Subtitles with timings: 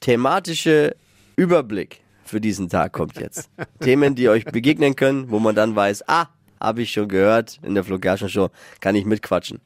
[0.00, 0.96] thematische
[1.36, 3.50] Überblick für diesen Tag kommt jetzt.
[3.80, 6.26] Themen, die euch begegnen können, wo man dann weiß, ah,
[6.60, 8.50] habe ich schon gehört in der Flo Kerschner Show,
[8.80, 9.60] kann ich mitquatschen.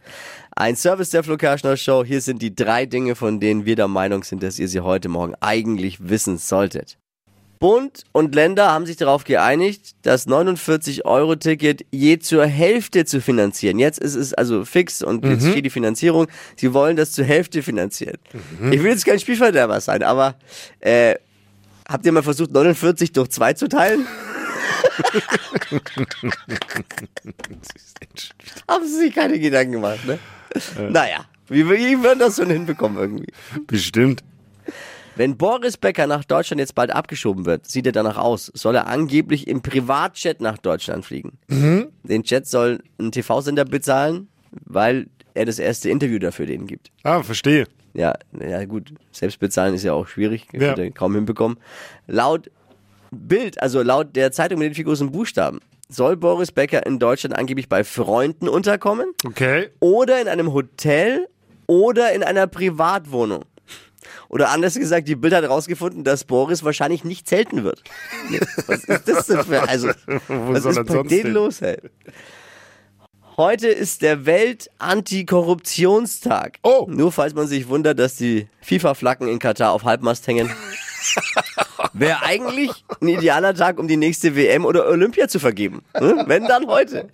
[0.55, 2.05] Ein Service der Flo Kerschner Show.
[2.05, 5.09] Hier sind die drei Dinge, von denen wir der Meinung sind, dass ihr sie heute
[5.09, 6.99] Morgen eigentlich wissen solltet.
[7.59, 13.79] Bund und Länder haben sich darauf geeinigt, das 49-Euro-Ticket je zur Hälfte zu finanzieren.
[13.79, 16.27] Jetzt ist es also fix und jetzt steht die Finanzierung.
[16.57, 18.19] Sie wollen das zur Hälfte finanzieren.
[18.71, 20.35] Ich will jetzt kein Spielverderber sein, aber
[20.81, 21.15] äh,
[21.89, 24.07] habt ihr mal versucht, 49 durch 2 zu teilen?
[28.69, 30.19] haben sie sich keine Gedanken gemacht, ne?
[30.91, 33.33] Naja, wie, wie würden das schon hinbekommen irgendwie?
[33.67, 34.23] Bestimmt.
[35.17, 38.89] Wenn Boris Becker nach Deutschland jetzt bald abgeschoben wird, sieht er danach aus, soll er
[38.89, 41.39] angeblich im Privatjet nach Deutschland fliegen.
[41.49, 44.29] Den Jet soll ein TV-Sender bezahlen,
[44.65, 46.91] weil er das erste Interview dafür denen gibt.
[47.05, 47.67] Ah, verstehe.
[47.93, 50.75] Ja, ja gut, selbst bezahlen ist ja auch schwierig, Ja.
[50.91, 51.59] kaum hinbekommen.
[52.09, 52.51] Laut
[53.13, 57.37] Bild, also laut der Zeitung mit den vier großen Buchstaben, soll Boris Becker in Deutschland
[57.39, 59.69] angeblich bei Freunden unterkommen Okay.
[59.79, 61.29] oder in einem Hotel
[61.69, 63.45] oder in einer Privatwohnung.
[64.35, 67.85] Oder anders gesagt, die Bild hat herausgefunden, dass Boris wahrscheinlich nicht zelten wird.
[68.67, 69.91] Was ist das denn für, also,
[70.27, 71.33] was ist bei denen hin?
[71.33, 71.79] los, ey?
[73.37, 76.59] Heute ist der Welt-Antikorruptionstag.
[76.65, 76.87] Oh.
[76.89, 80.51] Nur falls man sich wundert, dass die FIFA-Flaggen in Katar auf Halbmast hängen.
[81.93, 85.85] Wäre eigentlich ein idealer Tag, um die nächste WM oder Olympia zu vergeben.
[85.97, 86.25] Hm?
[86.27, 87.09] Wenn dann heute.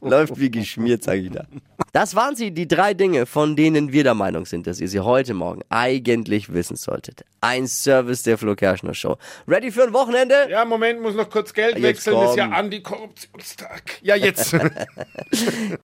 [0.00, 1.44] Läuft wie geschmiert, sage ich da.
[1.92, 5.00] Das waren sie, die drei Dinge, von denen wir der Meinung sind, dass ihr sie
[5.00, 7.24] heute Morgen eigentlich wissen solltet.
[7.40, 9.16] Ein Service der Flo Kerschner Show.
[9.48, 10.48] Ready für ein Wochenende?
[10.48, 12.22] Ja, Moment, muss noch kurz Geld Jetzt wechseln.
[12.22, 12.54] Ist ja komm.
[12.54, 13.82] Antikorruptionstag.
[14.02, 14.54] Ja, jetzt.